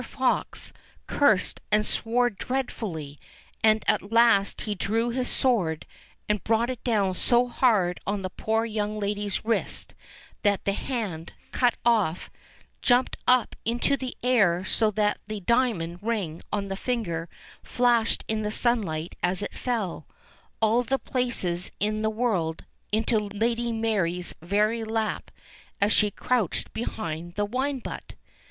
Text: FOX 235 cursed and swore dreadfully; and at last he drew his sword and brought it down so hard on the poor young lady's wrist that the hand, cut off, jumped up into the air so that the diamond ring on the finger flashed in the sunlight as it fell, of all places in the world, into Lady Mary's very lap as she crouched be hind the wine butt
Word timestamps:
FOX 0.03 0.73
235 1.09 1.19
cursed 1.19 1.61
and 1.71 1.85
swore 1.85 2.31
dreadfully; 2.31 3.19
and 3.63 3.83
at 3.87 4.11
last 4.11 4.61
he 4.61 4.73
drew 4.73 5.11
his 5.11 5.29
sword 5.29 5.85
and 6.27 6.43
brought 6.43 6.71
it 6.71 6.83
down 6.83 7.13
so 7.13 7.47
hard 7.47 7.99
on 8.07 8.23
the 8.23 8.31
poor 8.31 8.65
young 8.65 8.99
lady's 8.99 9.45
wrist 9.45 9.93
that 10.41 10.65
the 10.65 10.73
hand, 10.73 11.33
cut 11.51 11.75
off, 11.85 12.31
jumped 12.81 13.15
up 13.27 13.55
into 13.63 13.95
the 13.95 14.17
air 14.23 14.65
so 14.65 14.89
that 14.89 15.19
the 15.27 15.41
diamond 15.41 15.99
ring 16.01 16.41
on 16.51 16.67
the 16.67 16.75
finger 16.75 17.29
flashed 17.61 18.25
in 18.27 18.41
the 18.41 18.49
sunlight 18.49 19.13
as 19.21 19.43
it 19.43 19.53
fell, 19.53 20.07
of 20.63 20.91
all 20.91 20.97
places 20.97 21.71
in 21.79 22.01
the 22.01 22.09
world, 22.09 22.65
into 22.91 23.19
Lady 23.19 23.71
Mary's 23.71 24.33
very 24.41 24.83
lap 24.83 25.29
as 25.79 25.93
she 25.93 26.09
crouched 26.09 26.73
be 26.73 26.81
hind 26.81 27.35
the 27.35 27.45
wine 27.45 27.77
butt 27.77 28.15